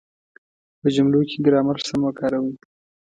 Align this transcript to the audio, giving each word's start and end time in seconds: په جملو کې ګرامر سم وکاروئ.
په 0.79 0.87
جملو 0.95 1.21
کې 1.29 1.37
ګرامر 1.45 1.77
سم 1.87 1.99
وکاروئ. 2.05 2.53